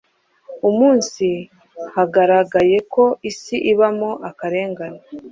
umunsi 0.69 1.27
hagaragaye 1.95 2.77
ko 2.93 3.03
isi 3.29 3.55
ibamo 3.71 4.11
akarengane 4.29 5.01